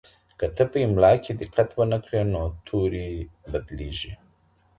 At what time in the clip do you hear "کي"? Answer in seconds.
1.23-1.31